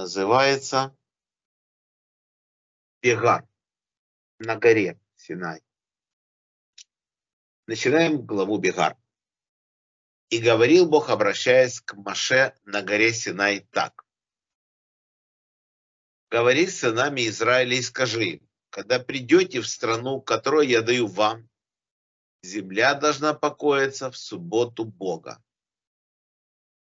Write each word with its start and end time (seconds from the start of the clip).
называется 0.00 0.94
Бегар 3.00 3.48
на 4.38 4.56
горе 4.56 5.00
Синай. 5.14 5.62
Начинаем 7.66 8.24
главу 8.26 8.58
Бегар. 8.58 8.96
И 10.28 10.38
говорил 10.38 10.86
Бог, 10.86 11.08
обращаясь 11.08 11.80
к 11.80 11.94
Маше 11.94 12.54
на 12.64 12.82
горе 12.82 13.12
Синай 13.14 13.60
так. 13.60 14.04
Говори 16.28 16.66
с 16.66 16.80
сынами 16.80 17.26
Израиля 17.28 17.76
и 17.76 17.82
скажи 17.82 18.24
им, 18.24 18.48
когда 18.70 18.98
придете 18.98 19.60
в 19.62 19.66
страну, 19.66 20.20
которую 20.20 20.68
я 20.68 20.82
даю 20.82 21.06
вам, 21.06 21.48
земля 22.42 22.94
должна 22.94 23.32
покоиться 23.32 24.10
в 24.10 24.18
субботу 24.18 24.84
Бога. 24.84 25.42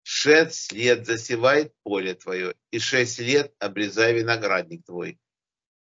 Шесть 0.08 0.72
лет 0.72 1.08
засевает 1.08 1.74
поле 1.82 2.14
твое, 2.14 2.54
и 2.70 2.78
шесть 2.78 3.18
лет 3.18 3.56
обрезай 3.58 4.14
виноградник 4.14 4.86
твой, 4.86 5.20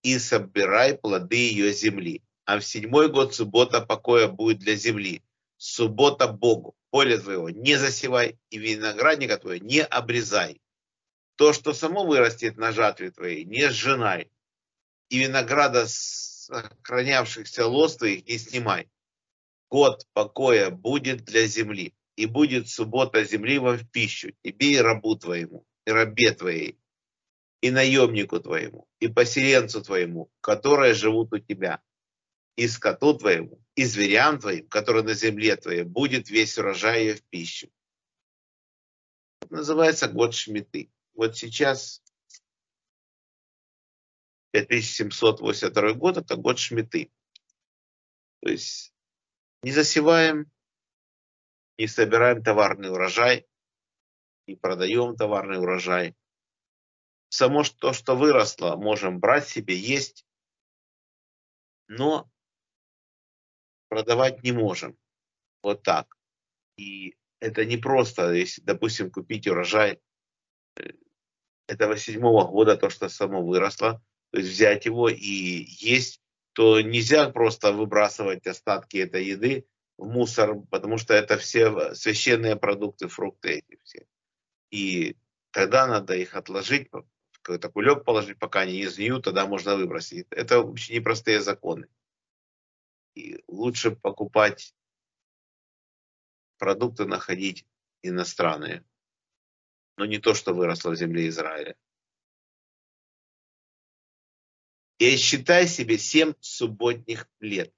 и 0.02 0.18
собирай 0.18 0.96
плоды 0.96 1.36
ее 1.36 1.74
земли. 1.74 2.22
А 2.46 2.58
в 2.58 2.64
седьмой 2.64 3.10
год 3.10 3.34
суббота 3.34 3.82
покоя 3.82 4.26
будет 4.26 4.60
для 4.60 4.76
земли. 4.76 5.22
Суббота 5.58 6.26
Богу. 6.26 6.74
Поле 6.88 7.18
твоего 7.18 7.50
не 7.50 7.76
засевай, 7.76 8.38
и 8.48 8.56
виноградника 8.56 9.36
твоего 9.36 9.62
не 9.62 9.84
обрезай. 9.84 10.62
То, 11.36 11.52
что 11.52 11.74
само 11.74 12.06
вырастет 12.06 12.56
на 12.56 12.72
жатве 12.72 13.10
твоей, 13.10 13.44
не 13.44 13.68
сжинай. 13.68 14.30
И 15.10 15.18
винограда 15.18 15.84
сохранявшихся 15.86 17.66
лоз 17.66 17.98
твоих 17.98 18.26
не 18.26 18.38
снимай. 18.38 18.88
Год 19.68 20.06
покоя 20.14 20.70
будет 20.70 21.26
для 21.26 21.46
земли, 21.46 21.92
и 22.18 22.26
будет 22.26 22.68
суббота 22.68 23.22
земли 23.24 23.60
вам 23.60 23.76
в 23.78 23.88
пищу, 23.88 24.32
тебе 24.42 24.72
и 24.72 24.78
рабу 24.78 25.14
твоему, 25.14 25.64
и 25.86 25.92
рабе 25.92 26.32
твоей, 26.32 26.76
и 27.60 27.70
наемнику 27.70 28.40
твоему, 28.40 28.88
и 28.98 29.06
поселенцу 29.06 29.84
твоему, 29.84 30.28
которые 30.40 30.94
живут 30.94 31.32
у 31.32 31.38
тебя, 31.38 31.80
и 32.56 32.66
скоту 32.66 33.16
твоему, 33.16 33.62
и 33.76 33.84
зверям 33.84 34.40
твоим, 34.40 34.66
которые 34.66 35.04
на 35.04 35.14
земле 35.14 35.54
твоей, 35.54 35.84
будет 35.84 36.28
весь 36.28 36.58
урожай 36.58 37.04
ее 37.04 37.14
в 37.14 37.22
пищу. 37.22 37.68
Это 39.42 39.54
называется 39.54 40.08
год 40.08 40.34
Шмиты. 40.34 40.90
Вот 41.14 41.36
сейчас 41.36 42.02
5782 44.50 45.92
год, 45.92 46.16
это 46.16 46.34
год 46.34 46.58
Шмиты. 46.58 47.12
То 48.42 48.50
есть 48.50 48.92
не 49.62 49.70
засеваем, 49.70 50.50
не 51.78 51.86
собираем 51.86 52.42
товарный 52.42 52.90
урожай, 52.90 53.46
не 54.46 54.56
продаем 54.56 55.16
товарный 55.16 55.58
урожай. 55.58 56.16
Само 57.30 57.62
то, 57.62 57.92
что 57.92 58.16
выросло, 58.16 58.76
можем 58.76 59.20
брать 59.20 59.48
себе, 59.48 59.76
есть, 59.76 60.26
но 61.86 62.28
продавать 63.88 64.42
не 64.42 64.52
можем. 64.52 64.98
Вот 65.62 65.82
так. 65.82 66.16
И 66.76 67.16
это 67.40 67.64
не 67.64 67.76
просто, 67.76 68.32
если, 68.32 68.60
допустим, 68.62 69.10
купить 69.10 69.46
урожай 69.46 70.00
э, 70.76 70.92
этого 71.66 71.96
седьмого 71.96 72.46
года, 72.48 72.76
то, 72.76 72.90
что 72.90 73.08
само 73.08 73.44
выросло, 73.44 74.02
то 74.30 74.38
есть 74.38 74.50
взять 74.50 74.86
его 74.86 75.08
и 75.08 75.16
есть, 75.16 76.20
то 76.54 76.80
нельзя 76.80 77.30
просто 77.30 77.72
выбрасывать 77.72 78.46
остатки 78.46 78.96
этой 78.96 79.26
еды 79.26 79.66
в 79.98 80.06
мусор, 80.06 80.60
потому 80.70 80.96
что 80.96 81.12
это 81.12 81.36
все 81.36 81.94
священные 81.94 82.56
продукты, 82.56 83.08
фрукты 83.08 83.58
эти 83.58 83.78
все. 83.82 84.06
И 84.70 85.16
тогда 85.50 85.86
надо 85.86 86.14
их 86.14 86.34
отложить, 86.34 86.88
какой-то 87.42 87.68
кулек 87.68 88.04
положить, 88.04 88.38
пока 88.38 88.60
они 88.60 88.78
не 88.78 88.86
сгниют, 88.86 89.24
тогда 89.24 89.46
можно 89.46 89.76
выбросить. 89.76 90.26
Это 90.30 90.60
очень 90.60 90.94
непростые 90.94 91.40
законы. 91.40 91.88
И 93.14 93.42
лучше 93.48 93.90
покупать 93.90 94.74
продукты, 96.58 97.04
находить 97.04 97.66
иностранные, 98.02 98.84
но 99.96 100.04
не 100.04 100.18
то, 100.18 100.34
что 100.34 100.54
выросло 100.54 100.90
в 100.90 100.96
земле 100.96 101.28
Израиля. 101.28 101.76
И 104.98 105.16
считай 105.16 105.66
себе 105.66 105.98
семь 105.98 106.34
субботних 106.40 107.28
лет. 107.40 107.72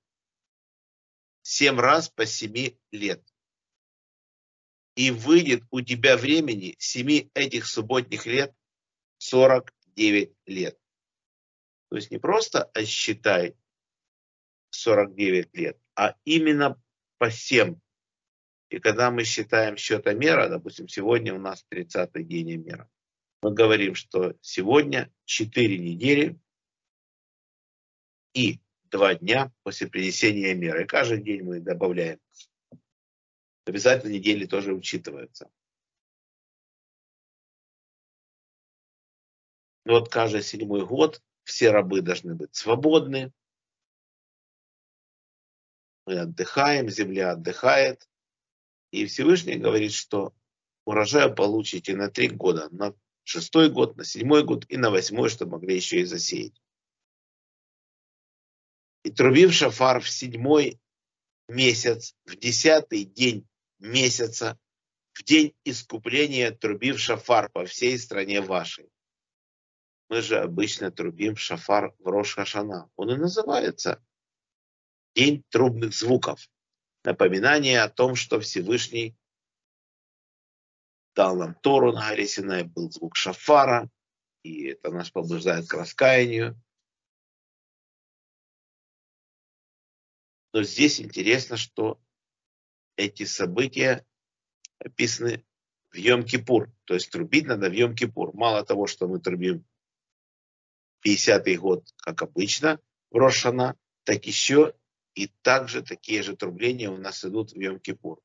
Семь 1.53 1.81
раз 1.81 2.09
по 2.09 2.27
семи 2.27 2.79
лет. 2.93 3.21
И 4.95 5.11
выйдет 5.11 5.65
у 5.73 5.81
тебя 5.81 6.17
времени 6.17 6.77
семи 6.79 7.29
этих 7.35 7.67
субботних 7.67 8.25
лет 8.25 8.55
49 9.19 10.33
лет. 10.47 10.79
То 11.89 11.97
есть 11.97 12.13
не 12.13 12.19
просто 12.19 12.71
а 12.73 12.85
считай 12.85 13.57
49 14.71 15.53
лет, 15.57 15.77
а 15.97 16.15
именно 16.25 16.81
по 17.19 17.33
7. 17.33 17.81
И 18.69 18.79
когда 18.79 19.11
мы 19.11 19.25
считаем 19.25 19.77
счетомера, 19.77 20.49
допустим, 20.49 20.87
сегодня 20.87 21.35
у 21.35 21.41
нас 21.41 21.67
30-й 21.69 22.23
день 22.23 22.59
мера, 22.59 22.89
мы 23.43 23.53
говорим, 23.53 23.97
что 23.97 24.37
сегодня 24.41 25.13
4 25.25 25.79
недели 25.79 26.39
и 28.35 28.61
2 28.91 29.15
дня 29.17 29.53
после 29.63 29.87
принесения 29.89 30.55
меры. 30.55 30.87
Каждый 30.87 31.23
день 31.23 31.43
мы 31.43 31.61
добавляем. 31.61 32.21
Обязательно 33.65 34.13
недели 34.13 34.47
тоже 34.47 34.73
учитываются. 34.73 35.51
Но 39.85 39.95
вот 40.01 40.09
каждый 40.09 40.43
седьмой 40.43 40.87
год 40.87 41.23
все 41.45 41.71
рабы 41.71 42.03
должны 42.03 42.35
быть 42.35 42.55
свободны, 42.55 43.33
мы 46.07 46.19
отдыхаем, 46.19 46.89
земля 46.89 47.33
отдыхает. 47.33 48.09
И 48.91 49.07
Всевышний 49.07 49.57
говорит, 49.57 49.93
что 49.93 50.35
урожай 50.85 51.33
получите 51.33 51.95
на 51.95 52.11
три 52.11 52.29
года, 52.29 52.69
на 52.71 52.95
шестой 53.23 53.71
год, 53.71 53.97
на 53.97 54.05
седьмой 54.05 54.45
год 54.45 54.65
и 54.69 54.77
на 54.77 54.91
восьмой, 54.91 55.29
чтобы 55.29 55.53
могли 55.53 55.77
еще 55.77 56.01
и 56.01 56.05
засеять. 56.05 56.61
И 59.03 59.11
трубив 59.11 59.53
шафар 59.53 60.01
в 60.01 60.09
седьмой 60.09 60.81
месяц, 61.49 62.15
в 62.25 62.37
десятый 62.37 63.05
день 63.05 63.47
месяца, 63.79 64.59
в 65.13 65.25
день 65.25 65.55
искупления 65.65 66.51
трубив 66.51 67.01
шафар 67.01 67.51
по 67.51 67.65
всей 67.65 67.99
стране 67.99 68.41
вашей. 68.41 68.91
Мы 70.09 70.23
же 70.23 70.39
обычно 70.39 70.91
трубим 70.91 71.37
шафар 71.37 71.95
в 71.99 72.07
Рош 72.09 72.35
Хашана. 72.35 72.91
Он 72.97 73.11
и 73.11 73.17
называется 73.17 74.05
день 75.15 75.45
трубных 75.51 75.95
звуков. 75.95 76.49
Напоминание 77.05 77.83
о 77.83 77.89
том, 77.89 78.17
что 78.17 78.41
Всевышний 78.41 79.17
дал 81.15 81.37
нам 81.37 81.55
Тору 81.55 81.93
на 81.93 82.09
горе 82.09 82.27
Синай, 82.27 82.65
был 82.65 82.91
звук 82.91 83.17
шафара, 83.17 83.89
и 84.43 84.67
это 84.69 84.91
нас 84.91 85.11
побуждает 85.11 85.69
к 85.69 85.75
раскаянию. 85.75 86.61
Но 90.53 90.63
здесь 90.63 91.01
интересно, 91.01 91.57
что 91.57 92.01
эти 92.97 93.25
события 93.25 94.05
описаны 94.79 95.45
в 95.91 95.97
Йом-Кипур. 95.97 96.71
То 96.85 96.95
есть 96.95 97.11
трубить 97.11 97.47
надо 97.47 97.71
в 97.71 97.73
Йом-Кипур. 97.73 98.31
Мало 98.35 98.65
того, 98.65 98.87
что 98.87 99.07
мы 99.07 99.21
трубим 99.21 99.65
50-й 101.07 101.57
год, 101.57 101.89
как 101.99 102.23
обычно, 102.23 102.81
в 103.11 103.17
Рошана, 103.17 103.77
так 104.05 104.27
еще 104.27 104.75
и 105.15 105.29
также 105.43 105.83
такие 105.83 106.23
же 106.23 106.37
трубления 106.37 106.91
у 106.91 106.97
нас 106.97 107.25
идут 107.25 107.53
в 107.53 107.57
Йом-Кипур. 107.57 108.19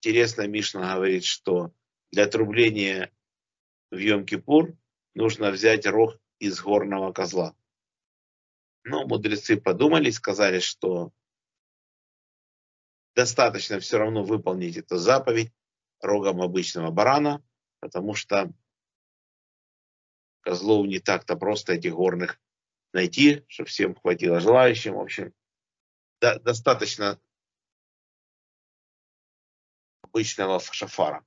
Интересно, 0.00 0.46
Мишна 0.46 0.94
говорит, 0.94 1.24
что 1.24 1.72
для 2.10 2.26
трубления 2.26 3.12
в 3.90 3.96
Йом-Кипур 3.96 4.76
нужно 5.14 5.50
взять 5.50 5.86
рог 5.86 6.18
из 6.38 6.60
горного 6.60 7.12
козла. 7.12 7.56
Но 8.84 9.06
мудрецы 9.06 9.60
подумали, 9.60 10.10
сказали, 10.10 10.60
что 10.60 11.12
достаточно 13.16 13.80
все 13.80 13.98
равно 13.98 14.22
выполнить 14.22 14.76
эту 14.76 14.98
заповедь 14.98 15.50
рогом 16.00 16.42
обычного 16.42 16.90
барана, 16.90 17.42
потому 17.80 18.14
что 18.14 18.52
козлов 20.42 20.86
не 20.86 21.00
так-то 21.00 21.34
просто 21.34 21.72
этих 21.72 21.94
горных 21.94 22.38
найти, 22.92 23.44
чтобы 23.48 23.70
всем 23.70 23.94
хватило 23.94 24.38
желающим. 24.38 24.94
В 24.94 25.00
общем, 25.00 25.32
да, 26.20 26.38
достаточно 26.38 27.18
обычного 30.02 30.60
шафара. 30.60 31.24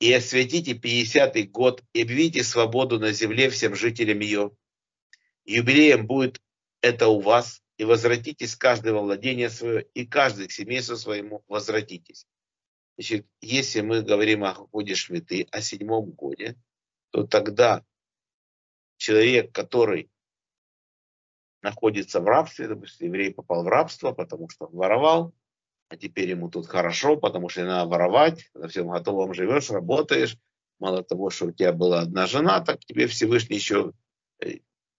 И 0.00 0.12
осветите 0.12 0.74
50-й 0.74 1.44
год, 1.44 1.84
и 1.92 2.02
объявите 2.02 2.44
свободу 2.44 2.98
на 2.98 3.12
земле 3.12 3.48
всем 3.50 3.74
жителям 3.74 4.20
ее. 4.20 4.56
Юбилеем 5.44 6.06
будет 6.06 6.40
это 6.82 7.08
у 7.08 7.20
вас, 7.20 7.62
и 7.78 7.84
возвратитесь 7.84 8.56
каждое 8.56 8.92
во 8.92 9.02
владение 9.02 9.48
свое, 9.48 9.82
и 9.94 10.04
каждый 10.04 10.48
к 10.48 10.52
семейству 10.52 10.96
своему 10.96 11.44
возвратитесь. 11.46 12.26
Значит, 12.96 13.26
если 13.40 13.80
мы 13.80 14.02
говорим 14.02 14.44
о 14.44 14.54
годе 14.54 14.96
Шмиты, 14.96 15.46
о 15.52 15.60
седьмом 15.62 16.10
годе, 16.10 16.56
то 17.10 17.24
тогда 17.24 17.84
человек, 18.96 19.52
который 19.52 20.10
находится 21.62 22.20
в 22.20 22.26
рабстве, 22.26 22.66
допустим, 22.66 23.06
еврей 23.06 23.32
попал 23.32 23.62
в 23.62 23.68
рабство, 23.68 24.10
потому 24.10 24.48
что 24.48 24.66
он 24.66 24.76
воровал, 24.76 25.34
а 25.88 25.96
теперь 25.96 26.30
ему 26.30 26.50
тут 26.50 26.66
хорошо, 26.66 27.16
потому 27.16 27.48
что 27.48 27.60
не 27.62 27.68
надо 27.68 27.88
воровать, 27.88 28.50
на 28.54 28.66
всем 28.66 28.88
готовом 28.88 29.34
живешь, 29.34 29.70
работаешь, 29.70 30.36
мало 30.80 31.04
того, 31.04 31.30
что 31.30 31.46
у 31.46 31.52
тебя 31.52 31.72
была 31.72 32.00
одна 32.00 32.26
жена, 32.26 32.60
так 32.60 32.80
тебе 32.80 33.06
Всевышний 33.06 33.56
еще 33.56 33.92
э, 34.40 34.58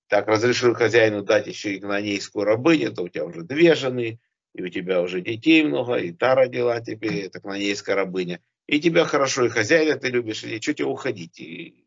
так 0.10 0.28
разрешил 0.28 0.74
хозяину 0.74 1.24
дать 1.24 1.48
еще 1.48 1.76
и 1.76 1.80
гнанейскую 1.80 2.44
рабыню, 2.44 2.92
то 2.92 3.04
у 3.04 3.10
тебя 3.10 3.26
уже 3.26 3.44
две 3.44 3.76
жены, 3.76 4.20
и 4.56 4.64
у 4.64 4.68
тебя 4.68 5.02
уже 5.02 5.22
детей 5.22 5.64
много, 5.64 5.96
и 5.98 6.12
та 6.12 6.34
родила 6.34 6.82
тебе, 6.82 7.22
это 7.22 7.40
гнанейская 7.40 7.96
рабыня. 7.96 8.42
И 8.66 8.80
тебя 8.80 9.06
хорошо, 9.06 9.46
и 9.46 9.50
хозяина 9.50 9.98
ты 9.98 10.10
любишь, 10.10 10.44
и 10.44 10.60
что 10.60 10.74
тебе 10.74 10.88
уходить? 10.88 11.40
И 11.40 11.86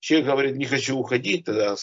человек 0.00 0.28
говорит, 0.28 0.56
не 0.56 0.66
хочу 0.66 0.96
уходить, 0.98 1.46
тогда 1.46 1.76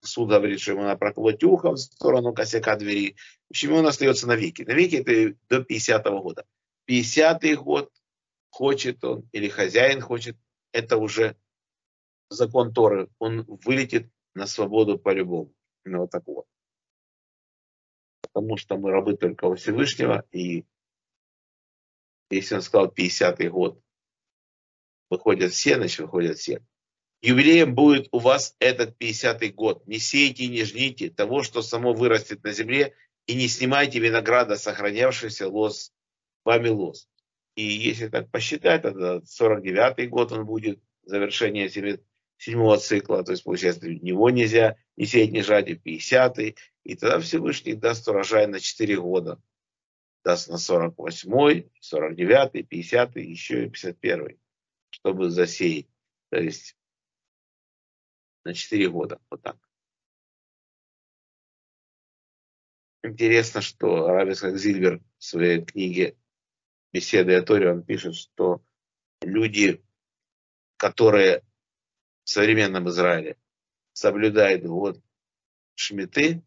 суд 0.00 0.28
говорит, 0.28 0.60
что 0.60 0.72
ему 0.72 0.82
надо 0.82 0.98
проколоть 0.98 1.44
ухо 1.44 1.70
в 1.70 1.76
сторону 1.76 2.34
косяка 2.34 2.74
двери. 2.74 3.14
В 3.48 3.50
общем, 3.50 3.72
он 3.72 3.86
остается 3.86 4.26
навеки. 4.26 4.62
Навеки 4.62 4.96
это 4.96 5.36
до 5.48 5.58
50-го 5.58 6.22
года. 6.22 6.44
50-й 6.90 7.54
год 7.54 7.92
хочет 8.50 9.04
он, 9.04 9.28
или 9.30 9.48
хозяин 9.48 10.00
хочет, 10.00 10.36
это 10.72 10.96
уже 10.96 11.36
закон 12.30 12.72
Торы. 12.72 13.08
Он 13.20 13.44
вылетит 13.64 14.10
на 14.36 14.46
свободу 14.46 14.98
по-любому. 14.98 15.52
Ну, 15.84 16.00
вот 16.00 16.10
так 16.10 16.26
вот. 16.26 16.46
Потому 18.20 18.56
что 18.58 18.76
мы 18.76 18.90
рабы 18.90 19.16
только 19.16 19.46
у 19.46 19.54
Всевышнего, 19.54 20.24
и 20.30 20.66
если 22.30 22.56
он 22.56 22.62
сказал 22.62 22.92
50-й 22.92 23.48
год, 23.48 23.80
выходят 25.08 25.52
все, 25.52 25.76
значит 25.76 26.00
выходят 26.00 26.36
все. 26.36 26.62
Юбилеем 27.22 27.74
будет 27.74 28.08
у 28.12 28.18
вас 28.18 28.54
этот 28.58 29.00
50-й 29.00 29.52
год. 29.52 29.86
Не 29.86 29.98
сейте 29.98 30.44
и 30.44 30.48
не 30.48 30.64
жните 30.64 31.08
того, 31.08 31.42
что 31.42 31.62
само 31.62 31.94
вырастет 31.94 32.44
на 32.44 32.52
земле, 32.52 32.94
и 33.26 33.34
не 33.34 33.48
снимайте 33.48 34.00
винограда, 34.00 34.56
сохранявшийся 34.56 35.48
лос, 35.48 35.92
вами 36.44 36.68
лос. 36.68 37.08
И 37.54 37.62
если 37.62 38.08
так 38.08 38.30
посчитать, 38.30 38.82
тогда 38.82 39.18
49-й 39.20 40.06
год 40.08 40.32
он 40.32 40.44
будет, 40.44 40.78
завершение 41.04 41.68
седьмого 42.38 42.78
цикла, 42.78 43.24
то 43.24 43.32
есть, 43.32 43.44
получается, 43.44 43.88
него 43.88 44.30
нельзя 44.30 44.76
не 44.96 45.06
сеять, 45.06 45.32
не 45.32 45.42
жать, 45.42 45.68
и 45.68 45.74
50-й, 45.74 46.56
и 46.84 46.94
тогда 46.94 47.20
Всевышний 47.20 47.74
даст 47.74 48.06
урожай 48.08 48.46
на 48.46 48.60
4 48.60 49.00
года. 49.00 49.40
Даст 50.24 50.48
на 50.48 50.56
48-й, 50.56 51.70
49-й, 51.80 52.62
50-й, 52.62 53.24
еще 53.24 53.66
и 53.66 53.68
51-й, 53.68 54.38
чтобы 54.90 55.30
засеять. 55.30 55.88
То 56.30 56.38
есть 56.38 56.76
на 58.44 58.54
4 58.54 58.88
года, 58.88 59.20
вот 59.30 59.42
так. 59.42 59.56
Интересно, 63.02 63.60
что 63.60 64.08
Рабис 64.08 64.40
Зильбер 64.40 65.00
в 65.18 65.24
своей 65.24 65.64
книге 65.64 66.16
беседы 66.92 67.36
о 67.36 67.42
Торе, 67.42 67.70
он 67.70 67.84
пишет, 67.84 68.16
что 68.16 68.64
люди, 69.20 69.84
которые 70.76 71.45
в 72.26 72.28
современном 72.28 72.88
Израиле 72.88 73.38
соблюдают 73.92 74.64
год 74.64 75.00
Шмиты, 75.76 76.42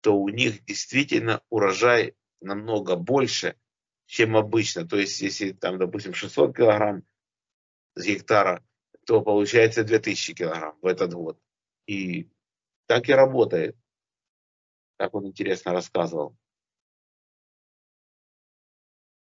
то 0.00 0.18
у 0.18 0.30
них 0.30 0.64
действительно 0.64 1.42
урожай 1.50 2.16
намного 2.40 2.96
больше, 2.96 3.54
чем 4.06 4.38
обычно. 4.38 4.88
То 4.88 4.96
есть, 4.96 5.20
если 5.20 5.52
там, 5.52 5.78
допустим, 5.78 6.14
600 6.14 6.56
килограмм 6.56 7.04
с 7.94 8.06
гектара, 8.06 8.64
то 9.04 9.20
получается 9.20 9.84
2000 9.84 10.32
килограмм 10.32 10.78
в 10.80 10.86
этот 10.86 11.12
год. 11.12 11.38
И 11.86 12.30
так 12.86 13.06
и 13.10 13.12
работает. 13.12 13.76
Так 14.96 15.14
он 15.14 15.26
интересно 15.26 15.72
рассказывал. 15.72 16.38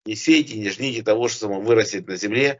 Не 0.05 0.15
сейте, 0.15 0.57
не 0.57 0.71
жните 0.71 1.03
того, 1.03 1.27
что 1.27 1.41
само 1.41 1.61
вырастет 1.61 2.07
на 2.07 2.15
земле, 2.15 2.59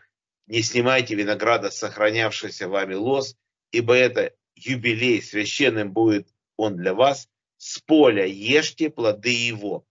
не 0.52 0.64
снимайте 0.64 1.16
винограда, 1.16 1.72
сохранявшийся 1.72 2.68
вами 2.68 2.94
лос, 2.94 3.38
ибо 3.72 3.96
это 3.96 4.36
юбилей, 4.56 5.22
священным 5.22 5.94
будет 5.94 6.28
он 6.58 6.76
для 6.76 6.94
вас. 6.94 7.30
С 7.56 7.80
поля 7.80 8.26
ешьте 8.26 8.90
плоды 8.90 9.32
его. 9.32 9.86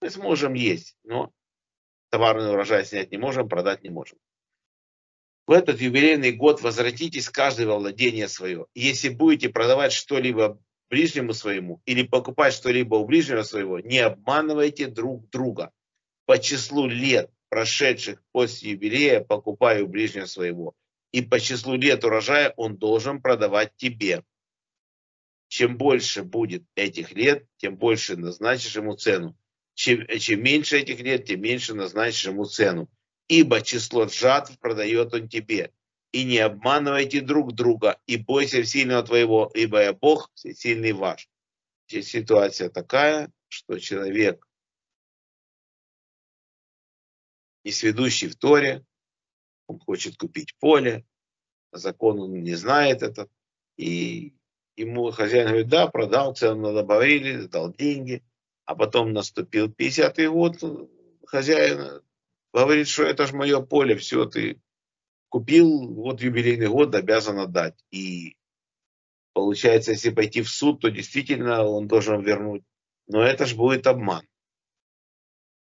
Мы 0.00 0.10
сможем 0.10 0.54
есть, 0.54 0.96
но 1.04 1.30
товарный 2.10 2.50
урожай 2.50 2.84
снять 2.84 3.12
не 3.12 3.18
можем, 3.18 3.48
продать 3.48 3.84
не 3.84 3.90
можем. 3.90 4.18
В 5.46 5.52
этот 5.52 5.80
юбилейный 5.80 6.32
год 6.32 6.60
возвратитесь 6.60 7.28
каждый 7.28 7.66
во 7.66 7.78
владение 7.78 8.26
свое. 8.26 8.66
Если 8.74 9.10
будете 9.10 9.48
продавать 9.48 9.92
что-либо 9.92 10.60
ближнему 10.88 11.34
своему 11.34 11.82
или 11.86 12.02
покупать 12.02 12.52
что-либо 12.54 12.96
у 12.96 13.04
ближнего 13.04 13.44
своего, 13.44 13.78
не 13.78 14.00
обманывайте 14.00 14.88
друг 14.88 15.30
друга 15.30 15.70
по 16.26 16.36
числу 16.36 16.88
лет, 16.88 17.30
прошедших 17.50 18.22
после 18.32 18.70
юбилея, 18.70 19.20
покупаю 19.20 19.86
ближнего 19.86 20.24
своего. 20.24 20.74
И 21.12 21.20
по 21.20 21.38
числу 21.40 21.74
лет 21.74 22.04
урожая 22.04 22.54
он 22.56 22.76
должен 22.76 23.20
продавать 23.20 23.76
тебе. 23.76 24.24
Чем 25.48 25.76
больше 25.76 26.22
будет 26.22 26.62
этих 26.76 27.12
лет, 27.12 27.44
тем 27.56 27.76
больше 27.76 28.16
назначишь 28.16 28.76
ему 28.76 28.94
цену. 28.94 29.36
Чем, 29.74 30.06
чем 30.18 30.42
меньше 30.42 30.78
этих 30.78 31.00
лет, 31.00 31.26
тем 31.26 31.42
меньше 31.42 31.74
назначишь 31.74 32.26
ему 32.26 32.44
цену. 32.44 32.88
Ибо 33.28 33.60
число 33.60 34.06
жатв 34.06 34.58
продает 34.60 35.12
он 35.12 35.28
тебе. 35.28 35.72
И 36.12 36.24
не 36.24 36.38
обманывайте 36.38 37.20
друг 37.20 37.52
друга, 37.52 38.00
и 38.06 38.16
бойся 38.16 38.64
сильного 38.64 39.02
твоего, 39.04 39.50
ибо 39.54 39.80
я 39.82 39.92
Бог, 39.92 40.30
сильный 40.34 40.92
ваш. 40.92 41.28
Здесь 41.88 42.10
ситуация 42.10 42.68
такая, 42.68 43.32
что 43.48 43.78
человек 43.78 44.46
несведущий 47.64 48.28
в 48.28 48.36
Торе, 48.36 48.84
он 49.66 49.78
хочет 49.78 50.16
купить 50.16 50.56
поле, 50.58 51.04
закон 51.72 52.20
он 52.20 52.42
не 52.42 52.54
знает 52.54 53.02
это, 53.02 53.28
и 53.76 54.34
ему 54.76 55.10
хозяин 55.10 55.48
говорит, 55.48 55.68
да, 55.68 55.86
продал, 55.86 56.34
цену 56.34 56.74
добавили, 56.74 57.46
дал 57.46 57.72
деньги, 57.72 58.24
а 58.64 58.74
потом 58.74 59.12
наступил 59.12 59.68
50-й 59.68 60.28
год, 60.28 60.56
хозяин 61.26 62.02
говорит, 62.52 62.88
что 62.88 63.04
это 63.04 63.26
же 63.26 63.36
мое 63.36 63.60
поле, 63.60 63.96
все, 63.96 64.24
ты 64.24 64.60
купил, 65.28 65.88
вот 65.88 66.20
юбилейный 66.20 66.68
год 66.68 66.94
обязан 66.94 67.38
отдать. 67.38 67.78
И 67.90 68.36
получается, 69.32 69.92
если 69.92 70.10
пойти 70.10 70.42
в 70.42 70.50
суд, 70.50 70.80
то 70.80 70.90
действительно 70.90 71.64
он 71.64 71.88
должен 71.88 72.20
вернуть. 72.20 72.64
Но 73.06 73.22
это 73.22 73.46
же 73.46 73.56
будет 73.56 73.86
обман. 73.86 74.26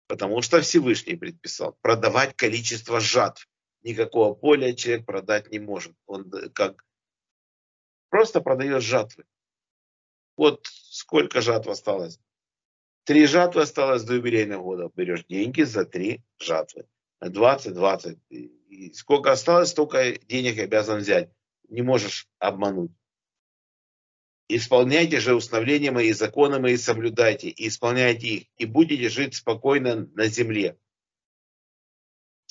Потому 0.10 0.42
что 0.42 0.60
Всевышний 0.62 1.16
предписал 1.16 1.78
продавать 1.82 2.36
количество 2.36 3.00
жатв. 3.00 3.48
Никакого 3.84 4.34
поля 4.34 4.74
человек 4.74 5.06
продать 5.06 5.51
не 5.51 5.60
может. 5.60 5.94
Он 6.08 6.34
э, 6.34 6.50
как 6.50 6.84
просто 8.10 8.42
продает 8.42 8.82
жатвы. 8.82 9.25
Вот 10.36 10.66
сколько 10.66 11.42
жатв 11.42 11.68
осталось? 11.68 12.20
Три 13.04 13.28
жатвы 13.28 13.62
осталось 13.62 14.04
до 14.04 14.16
юбилейного 14.16 14.63
года. 14.63 14.92
Берешь 14.96 15.25
деньги 15.30 15.62
за 15.62 15.86
три 15.86 16.24
жатвы. 16.39 16.88
20, 17.22 17.75
20. 17.75 18.18
И 18.30 18.92
сколько 18.94 19.32
осталось, 19.32 19.70
столько 19.70 20.18
денег 20.28 20.58
обязан 20.58 21.01
взять. 21.01 21.30
Не 21.70 21.84
можешь 21.84 22.28
обмануть. 22.39 22.92
Исполняйте 24.51 25.20
же 25.20 25.36
установления 25.36 25.91
мои, 25.91 26.12
законы 26.12 26.60
мои 26.60 26.75
соблюдайте, 26.75 27.50
и 27.50 27.68
исполняйте 27.68 28.27
их, 28.27 28.44
и 28.58 28.65
будете 28.65 29.08
жить 29.08 29.36
спокойно 29.36 30.10
на 30.15 30.25
земле. 30.25 30.75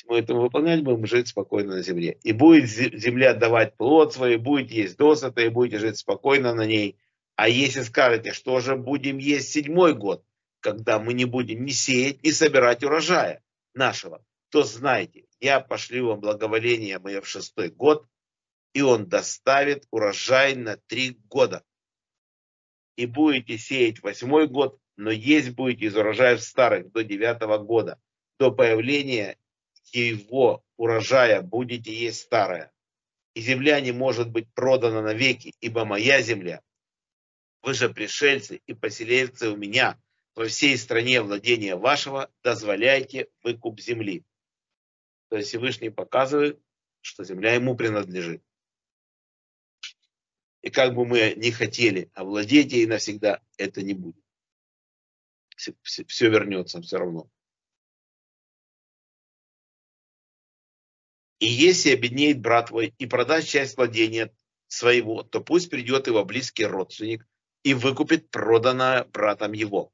Мы 0.06 0.20
это 0.20 0.32
выполнять, 0.32 0.84
будем 0.84 1.06
жить 1.06 1.26
спокойно 1.26 1.74
на 1.74 1.82
земле. 1.82 2.16
И 2.22 2.30
будет 2.30 2.70
земля 2.70 3.34
давать 3.34 3.76
плод 3.76 4.14
свой, 4.14 4.36
будет 4.36 4.70
есть 4.70 4.96
досыта, 4.96 5.40
и 5.42 5.48
будете 5.48 5.80
жить 5.80 5.98
спокойно 5.98 6.54
на 6.54 6.64
ней. 6.64 6.96
А 7.34 7.48
если 7.48 7.82
скажете, 7.82 8.32
что 8.32 8.60
же 8.60 8.76
будем 8.76 9.18
есть 9.18 9.50
седьмой 9.50 9.94
год, 9.94 10.24
когда 10.60 11.00
мы 11.00 11.14
не 11.14 11.24
будем 11.24 11.64
ни 11.64 11.72
сеять, 11.72 12.22
ни 12.22 12.30
собирать 12.30 12.84
урожая 12.84 13.42
нашего, 13.74 14.24
то 14.50 14.62
знайте, 14.62 15.24
я 15.40 15.58
пошлю 15.58 16.06
вам 16.06 16.20
благоволение 16.20 17.00
мое 17.00 17.20
в 17.20 17.28
шестой 17.28 17.70
год, 17.70 18.06
и 18.72 18.82
он 18.82 19.08
доставит 19.08 19.86
урожай 19.90 20.54
на 20.54 20.76
три 20.76 21.18
года 21.28 21.64
и 22.98 23.06
будете 23.06 23.56
сеять 23.58 24.02
восьмой 24.02 24.48
год, 24.48 24.80
но 24.96 25.12
есть 25.12 25.50
будете 25.50 25.86
из 25.86 25.96
урожаев 25.96 26.42
старых 26.42 26.90
до 26.90 27.04
девятого 27.04 27.56
года. 27.58 28.00
До 28.40 28.50
появления 28.50 29.38
его 29.92 30.64
урожая 30.76 31.40
будете 31.40 31.94
есть 31.94 32.22
старое. 32.22 32.72
И 33.34 33.40
земля 33.40 33.80
не 33.80 33.92
может 33.92 34.32
быть 34.32 34.52
продана 34.52 35.00
навеки, 35.00 35.54
ибо 35.60 35.84
моя 35.84 36.20
земля. 36.22 36.60
Вы 37.62 37.74
же 37.74 37.88
пришельцы 37.88 38.62
и 38.66 38.74
поселенцы 38.74 39.48
у 39.48 39.56
меня 39.56 39.96
во 40.34 40.46
всей 40.46 40.76
стране 40.76 41.22
владения 41.22 41.76
вашего, 41.76 42.32
дозволяйте 42.42 43.28
выкуп 43.44 43.78
земли. 43.78 44.24
То 45.28 45.36
есть 45.36 45.50
Всевышний 45.50 45.90
показывает, 45.90 46.60
что 47.00 47.22
земля 47.22 47.54
ему 47.54 47.76
принадлежит. 47.76 48.42
И 50.62 50.70
как 50.70 50.94
бы 50.94 51.06
мы 51.06 51.34
не 51.36 51.50
хотели 51.50 52.10
овладеть 52.14 52.72
ей 52.72 52.86
навсегда, 52.86 53.40
это 53.56 53.82
не 53.82 53.94
будет. 53.94 54.22
Все, 55.56 55.74
все, 55.82 56.04
все 56.04 56.30
вернется 56.30 56.80
все 56.82 56.98
равно. 56.98 57.30
И 61.38 61.46
если 61.46 61.90
обеднеет 61.90 62.40
брат 62.40 62.68
твой 62.68 62.94
и 62.98 63.06
продаст 63.06 63.48
часть 63.48 63.76
владения 63.76 64.34
своего, 64.66 65.22
то 65.22 65.40
пусть 65.40 65.70
придет 65.70 66.08
его 66.08 66.24
близкий 66.24 66.64
родственник 66.64 67.26
и 67.62 67.74
выкупит 67.74 68.30
проданное 68.30 69.04
братом 69.04 69.52
его. 69.52 69.92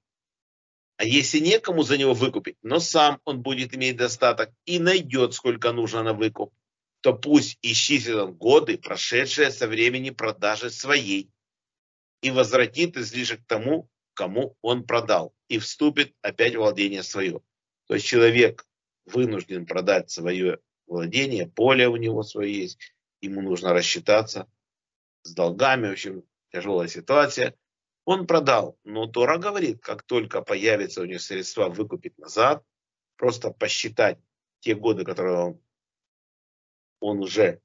А 0.96 1.04
если 1.04 1.40
некому 1.40 1.82
за 1.82 1.98
него 1.98 2.14
выкупить, 2.14 2.56
но 2.62 2.78
сам 2.78 3.20
он 3.24 3.42
будет 3.42 3.74
иметь 3.74 3.96
достаток 3.96 4.50
и 4.64 4.78
найдет, 4.78 5.34
сколько 5.34 5.72
нужно 5.72 6.02
на 6.02 6.14
выкуп, 6.14 6.54
то 7.04 7.12
пусть 7.12 7.58
исчислит 7.60 8.16
он 8.16 8.32
годы, 8.32 8.78
прошедшие 8.78 9.50
со 9.50 9.68
времени 9.68 10.08
продажи 10.08 10.70
своей, 10.70 11.30
и 12.22 12.30
возвратит 12.30 12.96
излишек 12.96 13.42
тому, 13.46 13.90
кому 14.14 14.56
он 14.62 14.86
продал, 14.86 15.34
и 15.48 15.58
вступит 15.58 16.14
опять 16.22 16.54
в 16.54 16.60
владение 16.60 17.02
свое. 17.02 17.42
То 17.88 17.92
есть 17.92 18.06
человек 18.06 18.66
вынужден 19.04 19.66
продать 19.66 20.10
свое 20.10 20.60
владение, 20.86 21.46
поле 21.46 21.88
у 21.88 21.96
него 21.96 22.22
свое 22.22 22.58
есть, 22.58 22.78
ему 23.20 23.42
нужно 23.42 23.74
рассчитаться 23.74 24.50
с 25.24 25.34
долгами, 25.34 25.88
в 25.88 25.92
общем, 25.92 26.22
тяжелая 26.52 26.88
ситуация. 26.88 27.54
Он 28.06 28.26
продал, 28.26 28.78
но 28.82 29.06
Тора 29.06 29.36
говорит, 29.36 29.82
как 29.82 30.04
только 30.04 30.40
появится 30.40 31.02
у 31.02 31.04
него 31.04 31.18
средства 31.18 31.68
выкупить 31.68 32.16
назад, 32.16 32.64
просто 33.18 33.50
посчитать 33.50 34.18
те 34.60 34.74
годы, 34.74 35.04
которые 35.04 35.36
он, 35.36 35.60
он 37.04 37.18
уже 37.18 37.60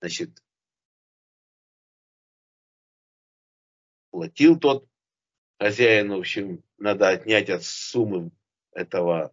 значит, 0.00 0.42
платил 4.10 4.58
тот 4.58 4.88
хозяин, 5.60 6.10
в 6.10 6.18
общем, 6.18 6.64
надо 6.78 7.10
отнять 7.10 7.48
от 7.48 7.62
суммы 7.62 8.32
этого 8.72 9.32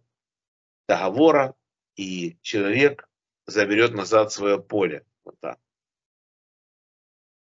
договора, 0.86 1.56
и 1.96 2.38
человек 2.42 3.08
заберет 3.46 3.94
назад 3.94 4.30
свое 4.30 4.62
поле. 4.62 5.04
Вот 5.24 5.40
так. 5.40 5.58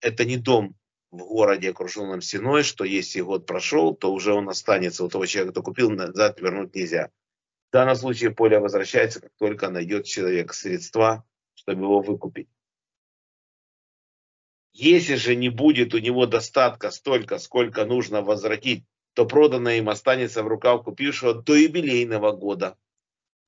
Это 0.00 0.24
не 0.24 0.36
дом 0.36 0.76
в 1.10 1.16
городе, 1.16 1.70
окруженном 1.70 2.20
стеной, 2.20 2.62
что 2.62 2.84
если 2.84 3.20
год 3.20 3.46
прошел, 3.46 3.96
то 3.96 4.12
уже 4.12 4.32
он 4.32 4.48
останется. 4.48 5.04
У 5.04 5.08
того 5.08 5.26
человека, 5.26 5.52
кто 5.54 5.62
купил, 5.62 5.90
назад 5.90 6.40
вернуть 6.40 6.74
нельзя. 6.74 7.10
В 7.74 7.76
данном 7.76 7.96
случае 7.96 8.30
поле 8.30 8.60
возвращается, 8.60 9.20
как 9.20 9.32
только 9.36 9.68
найдет 9.68 10.06
человек 10.06 10.54
средства, 10.54 11.26
чтобы 11.56 11.82
его 11.82 11.98
выкупить. 11.98 12.48
Если 14.72 15.16
же 15.16 15.34
не 15.34 15.48
будет 15.48 15.92
у 15.92 15.98
него 15.98 16.26
достатка 16.26 16.92
столько, 16.92 17.38
сколько 17.38 17.84
нужно 17.84 18.22
возвратить, 18.22 18.84
то 19.14 19.26
проданное 19.26 19.78
им 19.78 19.88
останется 19.88 20.44
в 20.44 20.46
руках 20.46 20.84
купившего 20.84 21.34
до 21.34 21.56
юбилейного 21.56 22.30
года. 22.30 22.78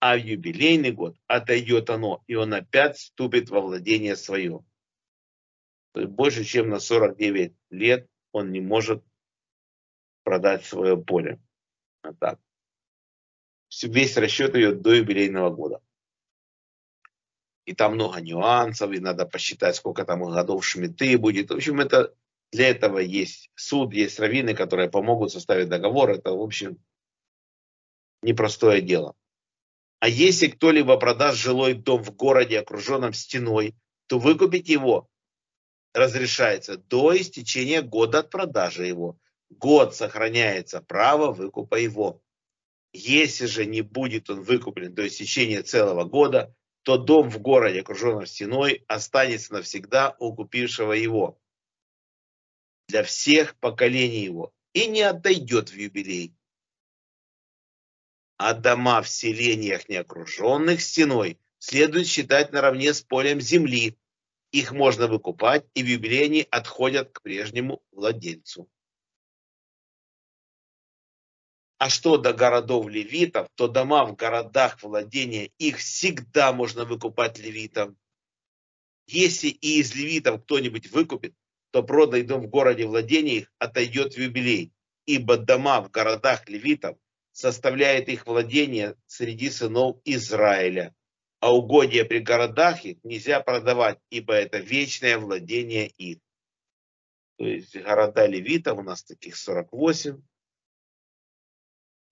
А 0.00 0.16
в 0.16 0.24
юбилейный 0.24 0.90
год 0.90 1.16
отойдет 1.28 1.88
оно, 1.88 2.24
и 2.26 2.34
он 2.34 2.52
опять 2.52 2.96
вступит 2.96 3.48
во 3.48 3.60
владение 3.60 4.16
свое. 4.16 4.64
То 5.92 6.00
есть 6.00 6.12
больше, 6.12 6.42
чем 6.42 6.68
на 6.68 6.80
49 6.80 7.54
лет 7.70 8.08
он 8.32 8.50
не 8.50 8.60
может 8.60 9.04
продать 10.24 10.64
свое 10.64 10.96
поле. 10.96 11.40
Вот 12.02 12.18
так. 12.18 12.40
Весь 13.82 14.16
расчет 14.16 14.54
идет 14.54 14.80
до 14.82 14.94
юбилейного 14.94 15.50
года 15.50 15.80
и 17.66 17.74
там 17.74 17.94
много 17.94 18.20
нюансов, 18.20 18.92
и 18.92 19.00
надо 19.00 19.26
посчитать, 19.26 19.76
сколько 19.76 20.04
там 20.04 20.22
годов 20.24 20.64
шмиты 20.64 21.18
будет. 21.18 21.50
В 21.50 21.54
общем, 21.54 21.80
это 21.80 22.14
для 22.52 22.68
этого 22.68 22.98
есть 22.98 23.50
суд, 23.56 23.92
есть 23.92 24.18
раввины, 24.20 24.54
которые 24.54 24.88
помогут 24.88 25.32
составить 25.32 25.68
договор. 25.68 26.10
Это, 26.10 26.30
в 26.30 26.40
общем, 26.40 26.78
непростое 28.22 28.80
дело. 28.80 29.14
А 29.98 30.08
если 30.08 30.46
кто-либо 30.46 30.96
продаст 30.96 31.38
жилой 31.38 31.74
дом 31.74 32.04
в 32.04 32.14
городе, 32.14 32.60
окруженном 32.60 33.12
стеной, 33.12 33.74
то 34.06 34.20
выкупить 34.20 34.68
его 34.68 35.08
разрешается 35.92 36.76
до 36.76 37.16
истечения 37.16 37.82
года 37.82 38.20
от 38.20 38.30
продажи 38.30 38.86
его. 38.86 39.18
Год 39.50 39.96
сохраняется 39.96 40.80
право 40.82 41.32
выкупа 41.32 41.76
его. 41.76 42.22
Если 42.98 43.44
же 43.44 43.66
не 43.66 43.82
будет 43.82 44.30
он 44.30 44.40
выкуплен 44.40 44.94
до 44.94 45.06
истечения 45.06 45.62
целого 45.62 46.04
года, 46.04 46.54
то 46.82 46.96
дом 46.96 47.28
в 47.28 47.38
городе, 47.40 47.80
окруженном 47.80 48.24
стеной, 48.24 48.84
останется 48.88 49.52
навсегда 49.52 50.16
у 50.18 50.34
купившего 50.34 50.94
его 50.94 51.38
для 52.88 53.02
всех 53.02 53.54
поколений 53.58 54.24
его 54.24 54.54
и 54.72 54.86
не 54.86 55.02
отойдет 55.02 55.68
в 55.68 55.76
юбилей. 55.76 56.34
А 58.38 58.54
дома 58.54 59.02
в 59.02 59.10
селениях, 59.10 59.90
не 59.90 59.96
окруженных 59.96 60.80
стеной, 60.80 61.38
следует 61.58 62.06
считать 62.06 62.52
наравне 62.52 62.94
с 62.94 63.02
полем 63.02 63.42
земли. 63.42 63.98
Их 64.52 64.72
можно 64.72 65.06
выкупать, 65.06 65.66
и 65.74 65.82
в 65.82 65.86
юбилей 65.86 66.42
отходят 66.50 67.10
к 67.10 67.20
прежнему 67.20 67.82
владельцу. 67.92 68.70
А 71.78 71.90
что 71.90 72.16
до 72.16 72.32
городов 72.32 72.88
левитов, 72.88 73.48
то 73.54 73.68
дома 73.68 74.06
в 74.06 74.16
городах 74.16 74.82
владения 74.82 75.50
их 75.58 75.78
всегда 75.78 76.52
можно 76.52 76.84
выкупать 76.84 77.38
левитам. 77.38 77.98
Если 79.06 79.48
и 79.48 79.80
из 79.80 79.94
левитов 79.94 80.42
кто-нибудь 80.42 80.90
выкупит, 80.90 81.34
то 81.70 81.82
проданный 81.82 82.22
дом 82.22 82.42
в 82.42 82.48
городе 82.48 82.86
владения 82.86 83.36
их 83.36 83.52
отойдет 83.58 84.14
в 84.14 84.18
юбилей, 84.18 84.72
ибо 85.04 85.36
дома 85.36 85.82
в 85.82 85.90
городах 85.90 86.48
левитов 86.48 86.96
составляет 87.32 88.08
их 88.08 88.26
владение 88.26 88.96
среди 89.06 89.50
сынов 89.50 89.98
Израиля, 90.04 90.94
а 91.40 91.54
угодья 91.54 92.06
при 92.06 92.20
городах 92.20 92.86
их 92.86 92.96
нельзя 93.04 93.40
продавать, 93.40 93.98
ибо 94.08 94.32
это 94.32 94.58
вечное 94.58 95.18
владение 95.18 95.88
их. 95.88 96.18
То 97.36 97.46
есть 97.46 97.76
города 97.76 98.26
левитов 98.26 98.78
у 98.78 98.82
нас 98.82 99.04
таких 99.04 99.36
48, 99.36 100.22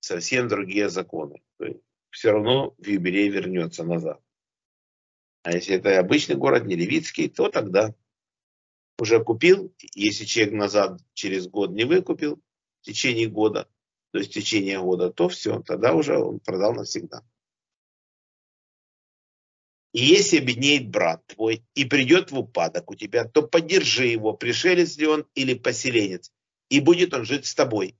совсем 0.04 0.48
другие 0.48 0.88
законы. 0.88 1.42
То 1.58 1.64
есть 1.64 1.80
все 2.10 2.32
равно 2.32 2.74
в 2.78 2.86
юбилей 2.86 3.28
вернется 3.28 3.84
назад. 3.84 4.20
А 5.42 5.52
если 5.52 5.76
это 5.76 5.98
обычный 5.98 6.36
город, 6.36 6.64
не 6.64 6.76
левицкий, 6.76 7.28
то 7.28 7.48
тогда 7.48 7.94
уже 8.98 9.22
купил, 9.22 9.74
если 9.94 10.24
человек 10.24 10.54
назад 10.54 11.00
через 11.14 11.48
год 11.48 11.70
не 11.70 11.84
выкупил, 11.84 12.40
в 12.80 12.84
течение 12.84 13.28
года, 13.28 13.68
то 14.12 14.18
есть 14.18 14.30
в 14.30 14.34
течение 14.34 14.78
года, 14.78 15.10
то 15.10 15.28
все, 15.28 15.60
тогда 15.62 15.94
уже 15.94 16.18
он 16.18 16.38
продал 16.38 16.74
навсегда. 16.74 17.22
И 19.92 20.04
если 20.04 20.38
обеднеет 20.38 20.90
брат 20.90 21.24
твой 21.26 21.64
и 21.74 21.84
придет 21.84 22.30
в 22.30 22.38
упадок 22.38 22.90
у 22.90 22.94
тебя, 22.94 23.24
то 23.24 23.42
поддержи 23.42 24.06
его, 24.06 24.34
пришелец 24.34 24.96
ли 24.98 25.06
он 25.06 25.26
или 25.34 25.54
поселенец, 25.54 26.32
и 26.68 26.80
будет 26.80 27.14
он 27.14 27.24
жить 27.24 27.46
с 27.46 27.54
тобой. 27.54 27.96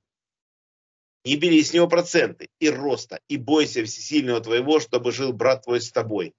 Не 1.24 1.36
бери 1.36 1.62
с 1.62 1.72
него 1.72 1.88
проценты 1.88 2.50
и 2.58 2.68
роста, 2.68 3.20
и 3.28 3.38
бойся 3.38 3.82
всесильного 3.84 4.40
твоего, 4.40 4.78
чтобы 4.78 5.10
жил 5.10 5.32
брат 5.32 5.64
твой 5.64 5.80
с 5.80 5.90
тобой. 5.90 6.34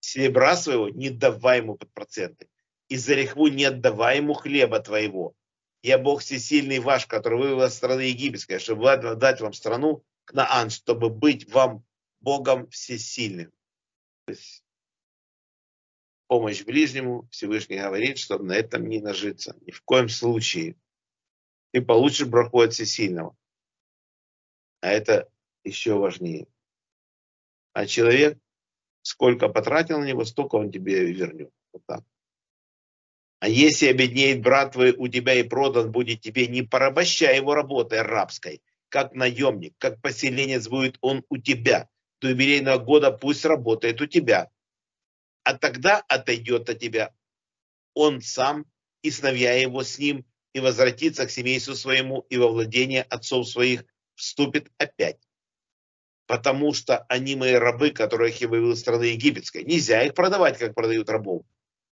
Серебра 0.00 0.56
своего 0.56 0.88
не 0.88 1.10
давай 1.10 1.58
ему 1.58 1.76
под 1.76 1.92
проценты. 1.92 2.48
И 2.88 2.96
за 2.96 3.14
рехву 3.14 3.46
не 3.46 3.64
отдавай 3.64 4.16
ему 4.16 4.34
хлеба 4.34 4.80
твоего. 4.80 5.34
Я 5.82 5.98
Бог 5.98 6.20
всесильный 6.20 6.80
ваш, 6.80 7.06
который 7.06 7.38
вывел 7.38 7.62
из 7.62 7.74
страны 7.74 8.02
египетской, 8.02 8.58
чтобы 8.58 8.96
дать 9.16 9.40
вам 9.40 9.52
страну 9.52 10.04
Кнаан, 10.24 10.70
чтобы 10.70 11.08
быть 11.08 11.48
вам 11.50 11.84
Богом 12.20 12.68
всесильным. 12.70 13.52
То 14.26 14.32
есть 14.32 14.64
помощь 16.26 16.62
ближнему 16.64 17.28
Всевышний 17.30 17.78
говорит, 17.78 18.18
чтобы 18.18 18.44
на 18.44 18.52
этом 18.52 18.88
не 18.88 19.00
нажиться. 19.00 19.56
Ни 19.66 19.70
в 19.70 19.82
коем 19.82 20.08
случае 20.08 20.76
ты 21.72 21.82
получишь 21.82 22.26
браху 22.26 22.60
от 22.60 22.72
всесильного. 22.72 23.36
А 24.80 24.90
это 24.90 25.28
еще 25.64 25.94
важнее. 25.94 26.46
А 27.72 27.86
человек, 27.86 28.38
сколько 29.02 29.48
потратил 29.48 29.98
на 29.98 30.04
него, 30.04 30.24
столько 30.24 30.56
он 30.56 30.70
тебе 30.70 31.12
вернет. 31.12 31.50
Вот 31.72 31.82
так. 31.86 32.04
А 33.40 33.48
если 33.48 33.86
обеднеет 33.86 34.42
брат 34.42 34.72
твой 34.72 34.92
у 34.92 35.08
тебя 35.08 35.34
и 35.34 35.42
продан 35.42 35.90
будет 35.90 36.20
тебе, 36.20 36.46
не 36.46 36.62
порабощай 36.62 37.36
его 37.36 37.54
работой 37.54 38.02
рабской, 38.02 38.62
как 38.88 39.14
наемник, 39.14 39.74
как 39.78 40.00
поселенец 40.00 40.68
будет 40.68 40.98
он 41.00 41.24
у 41.28 41.38
тебя. 41.38 41.88
До 42.20 42.28
юбилейного 42.28 42.78
года 42.78 43.10
пусть 43.10 43.44
работает 43.44 44.00
у 44.00 44.06
тебя. 44.06 44.50
А 45.42 45.58
тогда 45.58 45.98
отойдет 46.08 46.68
от 46.68 46.78
тебя 46.78 47.12
он 47.94 48.20
сам 48.20 48.66
и 49.02 49.10
сновья 49.10 49.54
его 49.54 49.82
с 49.82 49.98
ним, 49.98 50.24
и 50.52 50.60
возвратится 50.60 51.26
к 51.26 51.30
семейству 51.30 51.74
своему 51.74 52.26
и 52.28 52.36
во 52.36 52.48
владение 52.48 53.02
отцов 53.02 53.48
своих 53.48 53.84
вступит 54.14 54.70
опять. 54.78 55.18
Потому 56.26 56.72
что 56.72 56.98
они 57.08 57.36
мои 57.36 57.54
рабы, 57.54 57.90
которых 57.90 58.40
я 58.40 58.48
вывел 58.48 58.72
из 58.72 58.80
страны 58.80 59.04
египетской. 59.04 59.64
Нельзя 59.64 60.02
их 60.02 60.14
продавать, 60.14 60.58
как 60.58 60.74
продают 60.74 61.08
рабов. 61.08 61.44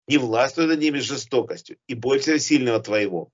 не 0.09 0.19
властвуй 0.19 0.67
над 0.67 0.81
ними 0.81 0.99
жестокостью, 0.99 1.79
и 1.87 1.95
бойся 1.95 2.39
сильного 2.39 2.81
твоего. 2.81 3.31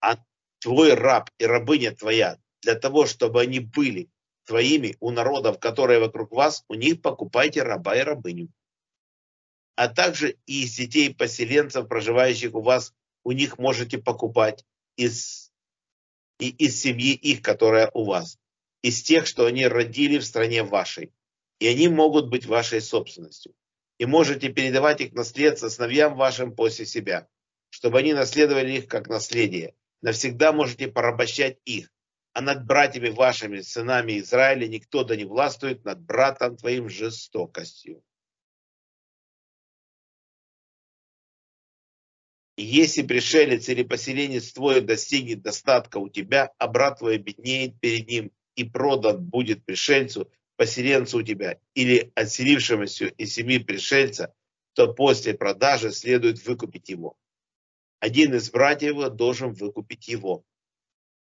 А 0.00 0.18
твой 0.58 0.94
раб 0.94 1.30
и 1.38 1.46
рабыня 1.46 1.94
твоя, 1.94 2.38
для 2.62 2.74
того, 2.74 3.06
чтобы 3.06 3.40
они 3.40 3.60
были 3.60 4.10
твоими 4.44 4.96
у 5.00 5.10
народов, 5.10 5.58
которые 5.58 6.00
вокруг 6.00 6.32
вас, 6.32 6.64
у 6.68 6.74
них 6.74 7.02
покупайте 7.02 7.62
раба 7.62 7.96
и 7.96 8.00
рабыню. 8.00 8.48
А 9.76 9.88
также 9.88 10.36
и 10.46 10.64
из 10.64 10.74
детей 10.74 11.14
поселенцев, 11.14 11.86
проживающих 11.86 12.54
у 12.54 12.62
вас, 12.62 12.94
у 13.24 13.32
них 13.32 13.58
можете 13.58 13.98
покупать 13.98 14.64
из, 14.96 15.52
и 16.40 16.48
из 16.48 16.80
семьи 16.80 17.12
их, 17.12 17.42
которая 17.42 17.90
у 17.92 18.04
вас, 18.04 18.38
из 18.82 19.02
тех, 19.02 19.26
что 19.26 19.44
они 19.44 19.66
родили 19.66 20.18
в 20.18 20.24
стране 20.24 20.62
вашей. 20.62 21.12
И 21.58 21.66
они 21.66 21.88
могут 21.88 22.28
быть 22.28 22.46
вашей 22.46 22.80
собственностью. 22.80 23.54
И 23.98 24.06
можете 24.06 24.48
передавать 24.48 25.00
их 25.00 25.12
наследство 25.12 25.68
сыновьям 25.68 26.16
вашим 26.16 26.54
после 26.54 26.86
себя, 26.86 27.28
чтобы 27.68 27.98
они 27.98 28.14
наследовали 28.14 28.78
их 28.78 28.88
как 28.88 29.08
наследие. 29.08 29.74
Навсегда 30.00 30.52
можете 30.52 30.88
порабощать 30.88 31.58
их, 31.64 31.90
а 32.32 32.40
над 32.40 32.66
братьями 32.66 33.08
вашими, 33.10 33.60
сынами 33.60 34.20
Израиля, 34.20 34.66
никто 34.68 35.04
да 35.04 35.16
не 35.16 35.24
властвует 35.24 35.84
над 35.84 36.00
братом 36.00 36.56
твоим 36.56 36.88
жестокостью. 36.88 38.02
И 42.56 42.64
если 42.64 43.02
пришелец 43.02 43.68
или 43.68 43.82
поселенец 43.82 44.52
твой 44.52 44.80
достигнет 44.80 45.42
достатка 45.42 45.98
у 45.98 46.08
тебя, 46.08 46.52
а 46.58 46.68
брат 46.68 46.98
твой 46.98 47.16
обеднеет 47.16 47.78
перед 47.80 48.08
ним 48.08 48.32
и 48.54 48.64
продан 48.64 49.22
будет 49.22 49.64
пришельцу, 49.64 50.30
поселенцу 50.56 51.18
у 51.18 51.22
тебя, 51.22 51.60
или 51.74 52.10
отселившемуся 52.14 53.08
из 53.08 53.34
семьи 53.34 53.58
пришельца, 53.58 54.34
то 54.72 54.92
после 54.92 55.34
продажи 55.34 55.92
следует 55.92 56.44
выкупить 56.46 56.88
его. 56.88 57.18
Один 58.00 58.34
из 58.34 58.50
братьев 58.50 58.90
его 58.90 59.10
должен 59.10 59.52
выкупить 59.52 60.08
его. 60.08 60.42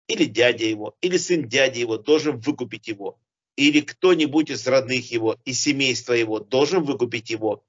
Или 0.08 0.26
дядя 0.26 0.66
его, 0.66 0.96
или 1.02 1.18
сын 1.18 1.48
дяди 1.48 1.80
его 1.80 1.98
должен 1.98 2.40
выкупить 2.40 2.88
его. 2.88 3.20
Или 3.58 3.82
кто-нибудь 3.82 4.50
из 4.50 4.66
родных 4.66 5.12
его, 5.12 5.38
из 5.44 5.62
семейства 5.62 6.14
его 6.14 6.40
должен 6.40 6.84
выкупить 6.84 7.30
его 7.30 7.66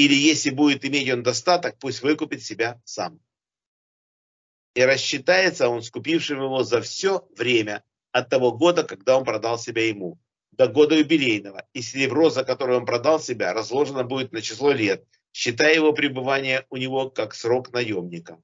или 0.00 0.14
если 0.14 0.48
будет 0.48 0.82
иметь 0.86 1.10
он 1.10 1.22
достаток, 1.22 1.76
пусть 1.78 2.00
выкупит 2.00 2.42
себя 2.42 2.80
сам. 2.86 3.20
И 4.74 4.82
рассчитается 4.82 5.68
он 5.68 5.82
с 5.82 5.90
купившим 5.90 6.42
его 6.42 6.62
за 6.62 6.80
все 6.80 7.28
время 7.36 7.84
от 8.10 8.30
того 8.30 8.52
года, 8.52 8.82
когда 8.82 9.18
он 9.18 9.26
продал 9.26 9.58
себя 9.58 9.86
ему, 9.86 10.18
до 10.52 10.68
года 10.68 10.94
юбилейного. 10.94 11.66
И 11.74 11.82
серебро, 11.82 12.30
за 12.30 12.44
которое 12.44 12.78
он 12.78 12.86
продал 12.86 13.20
себя, 13.20 13.52
разложено 13.52 14.02
будет 14.02 14.32
на 14.32 14.40
число 14.40 14.72
лет, 14.72 15.04
считая 15.34 15.74
его 15.74 15.92
пребывание 15.92 16.64
у 16.70 16.78
него 16.78 17.10
как 17.10 17.34
срок 17.34 17.70
наемника. 17.70 18.42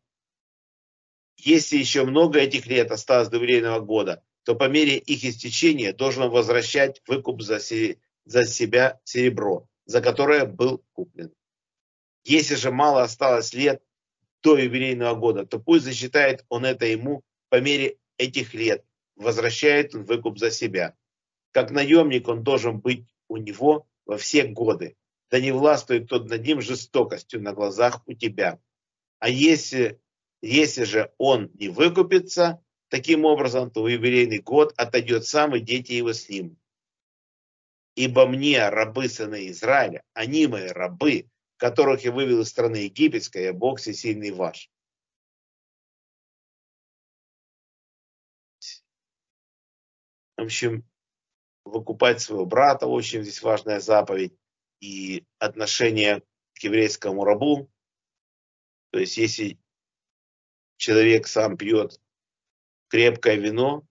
Если 1.38 1.78
еще 1.78 2.04
много 2.04 2.38
этих 2.38 2.66
лет 2.66 2.90
осталось 2.90 3.28
до 3.28 3.36
юбилейного 3.38 3.80
года, 3.80 4.22
то 4.42 4.54
по 4.54 4.68
мере 4.68 4.98
их 4.98 5.24
истечения 5.24 5.94
должен 5.94 6.28
возвращать 6.28 7.00
выкуп 7.06 7.40
за, 7.40 7.60
за 8.26 8.44
себя 8.44 9.00
серебро, 9.04 9.66
за 9.86 10.02
которое 10.02 10.44
был 10.44 10.84
куплен. 10.92 11.32
Если 12.28 12.56
же 12.56 12.72
мало 12.72 13.04
осталось 13.04 13.54
лет 13.54 13.80
до 14.42 14.58
юбилейного 14.58 15.14
года, 15.14 15.46
то 15.46 15.60
пусть 15.60 15.84
засчитает 15.84 16.44
он 16.48 16.64
это 16.64 16.84
ему 16.84 17.22
по 17.50 17.60
мере 17.60 17.98
этих 18.18 18.52
лет. 18.52 18.84
Возвращает 19.14 19.94
он 19.94 20.02
выкуп 20.02 20.36
за 20.36 20.50
себя. 20.50 20.96
Как 21.52 21.70
наемник 21.70 22.26
он 22.26 22.42
должен 22.42 22.80
быть 22.80 23.06
у 23.28 23.36
него 23.36 23.86
во 24.06 24.18
все 24.18 24.42
годы. 24.42 24.96
Да 25.30 25.38
не 25.38 25.52
властвует 25.52 26.08
тот 26.08 26.28
над 26.28 26.44
ним 26.44 26.60
жестокостью 26.60 27.40
на 27.40 27.52
глазах 27.52 28.02
у 28.08 28.12
тебя. 28.12 28.58
А 29.20 29.28
если, 29.28 30.00
если 30.42 30.82
же 30.82 31.12
он 31.18 31.52
не 31.54 31.68
выкупится, 31.68 32.60
таким 32.88 33.24
образом, 33.24 33.70
то 33.70 33.84
в 33.84 33.86
юбилейный 33.86 34.40
год 34.40 34.74
отойдет 34.76 35.26
сам 35.26 35.54
и 35.54 35.60
дети 35.60 35.92
его 35.92 36.12
с 36.12 36.28
ним. 36.28 36.58
Ибо 37.94 38.26
мне, 38.26 38.68
рабы 38.68 39.08
сына 39.08 39.46
Израиля, 39.46 40.02
они 40.12 40.48
мои 40.48 40.66
рабы, 40.66 41.30
которых 41.56 42.04
я 42.04 42.12
вывел 42.12 42.40
из 42.40 42.48
страны 42.48 42.76
египетской, 42.76 43.44
я 43.44 43.52
Бог 43.52 43.78
всесильный 43.78 44.30
ваш. 44.30 44.70
В 50.36 50.42
общем, 50.42 50.84
выкупать 51.64 52.20
своего 52.20 52.44
брата, 52.44 52.86
очень 52.86 53.22
здесь 53.22 53.42
важная 53.42 53.80
заповедь, 53.80 54.36
и 54.80 55.24
отношение 55.38 56.22
к 56.54 56.62
еврейскому 56.62 57.24
рабу. 57.24 57.70
То 58.90 58.98
есть, 58.98 59.16
если 59.16 59.58
человек 60.76 61.26
сам 61.26 61.56
пьет 61.56 61.98
крепкое 62.88 63.36
вино, 63.36 63.86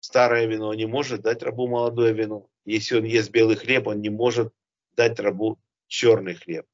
старое 0.00 0.46
вино, 0.46 0.74
не 0.74 0.86
может 0.86 1.22
дать 1.22 1.42
рабу 1.42 1.66
молодое 1.66 2.12
вино. 2.12 2.48
Если 2.66 2.98
он 2.98 3.04
ест 3.04 3.30
белый 3.30 3.56
хлеб, 3.56 3.86
он 3.86 4.02
не 4.02 4.10
может 4.10 4.52
дать 4.92 5.18
рабу 5.18 5.58
черный 5.88 6.34
хлеб 6.34 6.66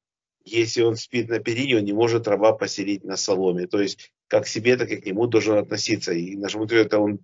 если 0.43 0.81
он 0.81 0.95
спит 0.95 1.29
на 1.29 1.39
перине, 1.39 1.77
он 1.77 1.85
не 1.85 1.93
может 1.93 2.27
раба 2.27 2.53
поселить 2.53 3.03
на 3.03 3.17
соломе. 3.17 3.67
То 3.67 3.81
есть 3.81 4.11
как 4.27 4.43
к 4.43 4.47
себе, 4.47 4.77
так 4.77 4.89
и 4.89 4.97
к 4.97 5.05
нему 5.05 5.27
должен 5.27 5.57
относиться. 5.57 6.13
И 6.13 6.35
наш 6.35 6.55
это 6.55 6.99
он 6.99 7.19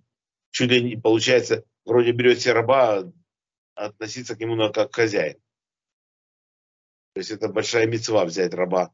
чуть 0.50 0.70
ли 0.70 0.82
не, 0.82 0.96
получается, 0.96 1.64
вроде 1.84 2.12
берет 2.12 2.40
себе 2.40 2.54
раба, 2.54 3.12
а 3.74 3.86
относиться 3.86 4.36
к 4.36 4.40
нему 4.40 4.56
как 4.72 4.90
к 4.90 4.94
хозяин. 4.94 5.36
То 7.14 7.18
есть 7.18 7.30
это 7.30 7.48
большая 7.48 7.86
мецва 7.86 8.24
взять 8.24 8.54
раба 8.54 8.92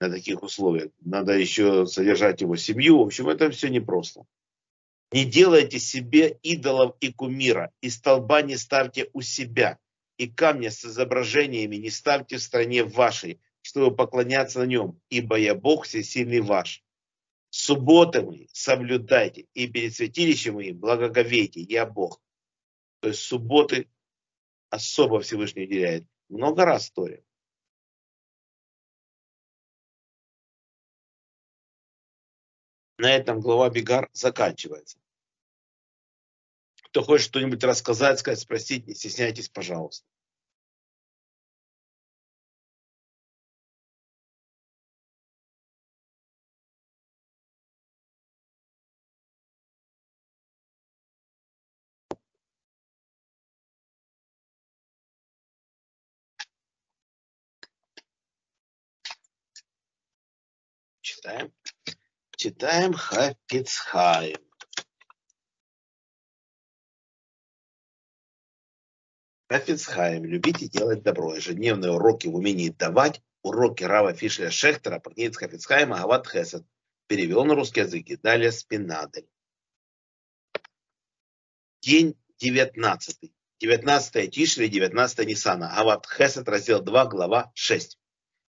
на 0.00 0.10
таких 0.10 0.42
условиях. 0.42 0.90
Надо 1.00 1.32
еще 1.32 1.86
содержать 1.86 2.40
его 2.40 2.56
семью. 2.56 2.98
В 2.98 3.06
общем, 3.06 3.28
это 3.28 3.50
все 3.50 3.68
непросто. 3.68 4.24
Не 5.12 5.24
делайте 5.24 5.78
себе 5.78 6.38
идолов 6.42 6.96
и 7.00 7.12
кумира, 7.12 7.72
и 7.80 7.90
столба 7.90 8.42
не 8.42 8.56
ставьте 8.56 9.10
у 9.12 9.20
себя, 9.20 9.78
и 10.16 10.28
камня 10.28 10.70
с 10.70 10.84
изображениями 10.84 11.76
не 11.76 11.90
ставьте 11.90 12.36
в 12.36 12.42
стране 12.42 12.84
вашей, 12.84 13.40
чтобы 13.62 13.94
поклоняться 13.94 14.60
на 14.60 14.66
нем, 14.66 15.00
ибо 15.08 15.36
я 15.36 15.54
Бог 15.54 15.86
всесильный 15.86 16.40
ваш. 16.40 16.84
Субботы 17.50 18.22
мои 18.22 18.48
соблюдайте, 18.52 19.46
и 19.54 19.68
перед 19.68 19.94
святилищем 19.94 20.54
моим 20.54 20.78
благоговейте, 20.78 21.60
я 21.60 21.86
Бог. 21.86 22.20
То 23.00 23.08
есть 23.08 23.20
субботы 23.20 23.88
особо 24.70 25.20
Всевышний 25.20 25.64
уделяет. 25.64 26.06
Много 26.28 26.64
раз 26.64 26.88
в 26.88 26.92
Торе. 26.94 27.24
На 32.98 33.14
этом 33.14 33.40
глава 33.40 33.70
Бегар 33.70 34.08
заканчивается. 34.12 34.98
Кто 36.94 37.02
хочет 37.02 37.26
что-нибудь 37.26 37.64
рассказать, 37.64 38.20
сказать, 38.20 38.38
спросить, 38.38 38.86
не 38.86 38.94
стесняйтесь, 38.94 39.48
пожалуйста. 39.48 40.06
Читаем. 61.00 61.52
Читаем 62.36 62.92
Хафицхайм. 62.92 64.43
Хафицхайм. 69.54 70.24
Любите 70.24 70.66
делать 70.66 71.04
добро. 71.04 71.36
Ежедневные 71.36 71.92
уроки 71.92 72.26
в 72.26 72.34
умении 72.34 72.70
давать. 72.70 73.22
Уроки 73.44 73.84
Рава 73.84 74.12
Фишля 74.12 74.50
Шехтера. 74.50 74.98
Пагниц 74.98 75.36
Хафицхайма 75.36 76.02
Ават 76.02 76.26
Хесед. 76.26 76.64
Перевел 77.06 77.44
на 77.44 77.54
русский 77.54 77.82
язык. 77.82 78.04
И 78.08 78.16
далее 78.16 78.50
Спинадель. 78.50 79.28
День 81.82 82.16
19. 82.38 83.30
19 83.60 84.34
Тишли, 84.34 84.68
19 84.68 85.24
Нисана. 85.24 85.78
Ават 85.78 86.08
Хесед, 86.08 86.48
раздел 86.48 86.82
2, 86.82 87.06
глава 87.06 87.52
6. 87.54 87.96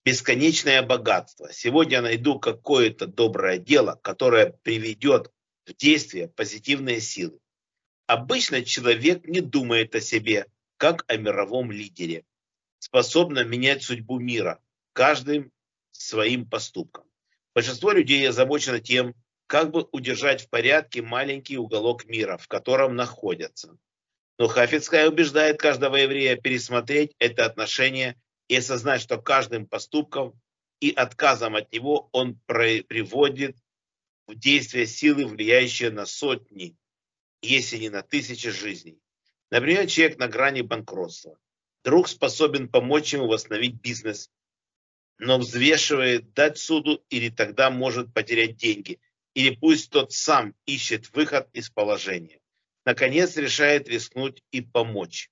Бесконечное 0.03 0.83
богатство. 0.83 1.53
Сегодня 1.53 2.01
найду 2.01 2.41
какое-то 2.41 3.07
доброе 3.07 3.59
дело, 3.59 4.01
которое 4.03 4.59
приведет 4.63 5.31
в 5.67 5.75
действие 5.75 6.29
позитивные 6.29 7.03
силы. 7.03 7.39
Обычно 8.07 8.65
человек 8.65 9.27
не 9.27 9.43
думает 9.43 9.95
о 9.95 10.01
себе, 10.01 10.47
как 10.77 11.05
о 11.09 11.17
мировом 11.17 11.71
лидере, 11.71 12.25
способном 12.79 13.49
менять 13.51 13.83
судьбу 13.83 14.19
мира 14.19 14.61
каждым 14.93 15.53
своим 15.93 16.49
поступком. 16.49 17.05
Большинство 17.55 17.93
людей 17.93 18.29
озабочено 18.29 18.81
тем, 18.81 19.15
как 19.47 19.71
бы 19.71 19.89
удержать 19.93 20.43
в 20.43 20.49
порядке 20.49 21.03
маленький 21.03 21.57
уголок 21.59 22.05
мира, 22.07 22.37
в 22.37 22.49
котором 22.49 22.97
находятся. 22.97 23.79
Но 24.39 24.49
Хафицкая 24.49 25.09
убеждает 25.09 25.59
каждого 25.59 25.97
еврея 25.97 26.37
пересмотреть 26.37 27.15
это 27.19 27.47
отношение 27.47 28.21
и 28.49 28.57
осознать, 28.57 29.01
что 29.01 29.19
каждым 29.19 29.67
поступком 29.67 30.39
и 30.81 30.91
отказом 30.91 31.57
от 31.57 31.73
него 31.73 32.11
он 32.13 32.39
приводит 32.47 33.57
в 34.27 34.35
действие 34.35 34.87
силы, 34.87 35.27
влияющие 35.27 35.91
на 35.91 36.05
сотни, 36.05 36.77
если 37.41 37.79
не 37.79 37.89
на 37.89 38.03
тысячи 38.03 38.51
жизней. 38.51 39.01
Например, 39.51 39.87
человек 39.87 40.19
на 40.19 40.29
грани 40.29 40.63
банкротства. 40.63 41.39
Друг 41.85 42.09
способен 42.09 42.69
помочь 42.69 43.13
ему 43.13 43.29
восстановить 43.29 43.81
бизнес, 43.81 44.31
но 45.19 45.39
взвешивает 45.39 46.33
дать 46.35 46.59
суду 46.59 47.05
или 47.11 47.31
тогда 47.31 47.71
может 47.71 48.13
потерять 48.13 48.57
деньги, 48.57 49.01
или 49.35 49.55
пусть 49.55 49.91
тот 49.91 50.13
сам 50.13 50.55
ищет 50.67 51.13
выход 51.15 51.49
из 51.53 51.71
положения. 51.71 52.41
Наконец 52.85 53.37
решает 53.37 53.89
рискнуть 53.89 54.43
и 54.51 54.61
помочь. 54.61 55.31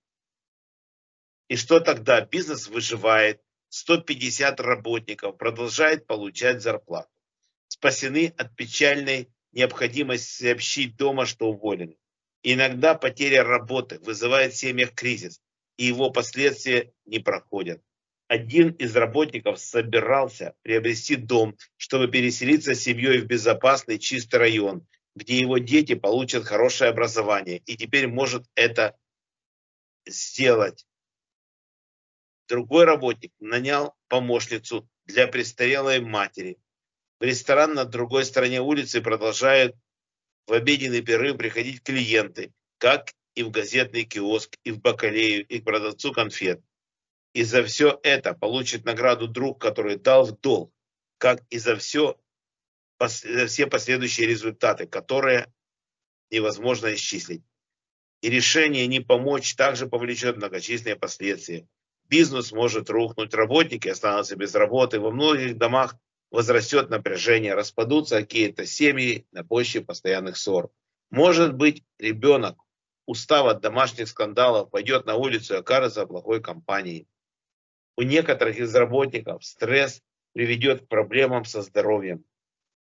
И 1.48 1.56
что 1.56 1.80
тогда? 1.80 2.20
Бизнес 2.20 2.68
выживает, 2.68 3.42
150 3.68 4.60
работников 4.60 5.36
продолжает 5.36 6.06
получать 6.06 6.62
зарплату. 6.62 7.10
Спасены 7.66 8.32
от 8.36 8.54
печальной 8.54 9.28
необходимости 9.52 10.44
сообщить 10.44 10.96
дома, 10.96 11.26
что 11.26 11.48
уволены. 11.48 11.96
Иногда 12.46 12.94
потеря 12.94 13.42
работы 13.42 13.98
вызывает 14.00 14.52
в 14.52 14.56
семьях 14.58 14.94
кризис, 14.94 15.40
и 15.78 15.86
его 15.86 16.10
последствия 16.10 16.92
не 17.06 17.18
проходят. 17.18 17.82
Один 18.28 18.72
из 18.72 18.94
работников 18.94 19.58
собирался 19.58 20.54
приобрести 20.60 21.16
дом, 21.16 21.56
чтобы 21.78 22.08
переселиться 22.08 22.74
с 22.74 22.80
семьей 22.80 23.20
в 23.20 23.26
безопасный 23.26 23.98
чистый 23.98 24.36
район, 24.36 24.86
где 25.16 25.40
его 25.40 25.56
дети 25.56 25.94
получат 25.94 26.44
хорошее 26.44 26.90
образование, 26.90 27.62
и 27.64 27.78
теперь 27.78 28.08
может 28.08 28.44
это 28.54 28.94
сделать. 30.06 30.86
Другой 32.46 32.84
работник 32.84 33.32
нанял 33.40 33.94
помощницу 34.08 34.86
для 35.06 35.26
престарелой 35.28 36.00
матери. 36.00 36.58
В 37.20 37.24
ресторан 37.24 37.72
на 37.72 37.86
другой 37.86 38.26
стороне 38.26 38.60
улицы 38.60 39.00
продолжают 39.00 39.74
в 40.46 40.52
обеденный 40.52 41.02
перерыв 41.02 41.36
приходить 41.36 41.82
клиенты, 41.82 42.52
как 42.78 43.12
и 43.34 43.42
в 43.42 43.50
газетный 43.50 44.04
киоск, 44.04 44.56
и 44.64 44.70
в 44.70 44.80
бакалею, 44.80 45.46
и 45.46 45.60
к 45.60 45.64
продавцу 45.64 46.12
конфет. 46.12 46.60
И 47.32 47.42
за 47.42 47.64
все 47.64 47.98
это 48.02 48.32
получит 48.34 48.84
награду 48.84 49.26
друг, 49.26 49.60
который 49.60 49.96
дал 49.96 50.24
в 50.24 50.38
долг, 50.40 50.72
как 51.18 51.42
и 51.50 51.58
за 51.58 51.76
все, 51.76 52.16
за 53.00 53.46
все 53.46 53.66
последующие 53.66 54.26
результаты, 54.26 54.86
которые 54.86 55.52
невозможно 56.30 56.94
исчислить. 56.94 57.42
И 58.20 58.30
решение 58.30 58.86
не 58.86 59.00
помочь 59.00 59.54
также 59.54 59.86
повлечет 59.86 60.36
многочисленные 60.36 60.96
последствия. 60.96 61.66
Бизнес 62.08 62.52
может 62.52 62.88
рухнуть, 62.88 63.34
работники 63.34 63.88
останутся 63.88 64.36
без 64.36 64.54
работы, 64.54 65.00
во 65.00 65.10
многих 65.10 65.56
домах 65.56 65.96
возрастет 66.34 66.90
напряжение, 66.90 67.54
распадутся 67.54 68.20
какие-то 68.20 68.66
семьи 68.66 69.24
на 69.30 69.44
почве 69.44 69.82
постоянных 69.82 70.36
ссор. 70.36 70.72
Может 71.10 71.54
быть, 71.54 71.84
ребенок, 71.96 72.58
устав 73.06 73.46
от 73.46 73.60
домашних 73.60 74.08
скандалов, 74.08 74.68
пойдет 74.68 75.06
на 75.06 75.14
улицу 75.14 75.54
и 75.54 75.58
окажется 75.58 76.06
плохой 76.06 76.42
компанией. 76.42 77.06
У 77.96 78.02
некоторых 78.02 78.58
из 78.58 78.74
работников 78.74 79.44
стресс 79.44 80.02
приведет 80.32 80.82
к 80.82 80.88
проблемам 80.88 81.44
со 81.44 81.62
здоровьем. 81.62 82.24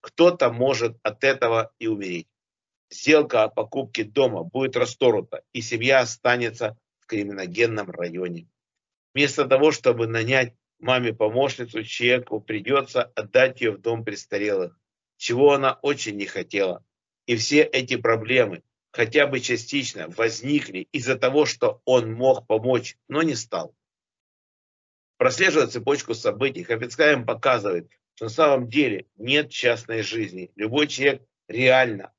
Кто-то 0.00 0.50
может 0.50 0.98
от 1.04 1.22
этого 1.22 1.72
и 1.78 1.86
умереть. 1.86 2.26
Сделка 2.90 3.44
о 3.44 3.48
покупке 3.48 4.02
дома 4.02 4.42
будет 4.42 4.76
расторгнута, 4.76 5.44
и 5.52 5.60
семья 5.60 6.00
останется 6.00 6.76
в 6.98 7.06
криминогенном 7.06 7.88
районе. 7.88 8.48
Вместо 9.14 9.46
того, 9.46 9.70
чтобы 9.70 10.08
нанять 10.08 10.54
маме 10.78 11.12
помощницу, 11.12 11.82
человеку 11.82 12.40
придется 12.40 13.02
отдать 13.02 13.60
ее 13.60 13.72
в 13.72 13.80
дом 13.80 14.04
престарелых, 14.04 14.78
чего 15.16 15.52
она 15.52 15.78
очень 15.82 16.16
не 16.16 16.26
хотела. 16.26 16.84
И 17.26 17.36
все 17.36 17.62
эти 17.62 17.96
проблемы, 17.96 18.62
хотя 18.90 19.26
бы 19.26 19.40
частично, 19.40 20.08
возникли 20.08 20.88
из-за 20.92 21.16
того, 21.16 21.46
что 21.46 21.80
он 21.84 22.12
мог 22.12 22.46
помочь, 22.46 22.96
но 23.08 23.22
не 23.22 23.34
стал. 23.34 23.74
Прослеживая 25.16 25.68
цепочку 25.68 26.14
событий, 26.14 26.64
Хапицкаем 26.64 27.24
показывает, 27.24 27.88
что 28.14 28.26
на 28.26 28.30
самом 28.30 28.68
деле 28.68 29.06
нет 29.16 29.50
частной 29.50 30.02
жизни. 30.02 30.50
Любой 30.56 30.86
человек 30.88 31.22
реально 31.48 32.12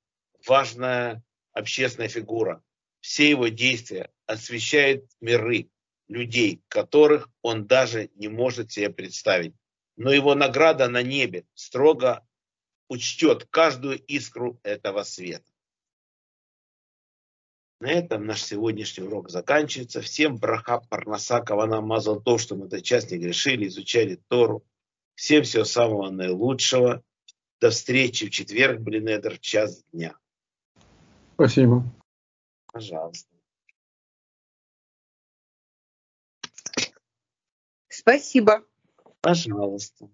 важная 0.48 1.24
общественная 1.54 2.10
фигура. 2.10 2.64
Все 3.02 3.30
его 3.30 3.48
действия 3.50 4.12
освещают 4.26 5.06
миры, 5.22 5.70
людей, 6.08 6.62
которых 6.68 7.30
он 7.42 7.66
даже 7.66 8.10
не 8.16 8.28
может 8.28 8.72
себе 8.72 8.90
представить. 8.90 9.54
Но 9.98 10.12
его 10.12 10.36
награда 10.36 10.88
на 10.90 11.02
небе 11.02 11.46
строго 11.54 12.26
учтет 12.90 13.46
каждую 13.50 13.98
искру 13.98 14.60
этого 14.64 15.04
света. 15.04 15.50
На 17.80 17.92
этом 17.92 18.26
наш 18.26 18.44
сегодняшний 18.44 19.06
урок 19.06 19.30
заканчивается. 19.30 20.02
Всем 20.02 20.38
браха, 20.38 20.80
парнаса, 20.80 21.42
кавана, 21.42 21.82
мазал 21.82 22.22
то, 22.22 22.38
что 22.38 22.56
мы 22.56 22.68
этот 22.68 22.84
час 22.84 23.12
не 23.12 23.18
грешили, 23.18 23.68
изучали 23.68 24.20
Тору. 24.28 24.64
Всем 25.16 25.44
всего 25.44 25.66
самого 25.66 26.10
наилучшего. 26.10 27.04
До 27.60 27.70
встречи 27.70 28.28
в 28.28 28.32
четверг, 28.32 28.80
блин, 28.82 29.08
в 29.22 29.40
час 29.40 29.84
дня. 29.92 30.16
Спасибо. 31.36 31.84
Пожалуйста. 32.72 33.35
Спасибо. 38.06 38.64
Пожалуйста. 39.22 40.08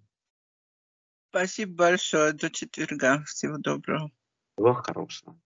Спасибо 1.30 1.76
большое. 1.76 2.32
До 2.32 2.50
четверга. 2.50 3.22
Всего 3.26 3.58
доброго. 3.58 4.10
Всего 4.56 4.74
хорошего. 4.76 5.38